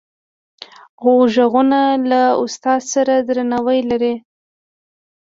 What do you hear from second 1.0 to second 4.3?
غوږونه له استاد سره درناوی لري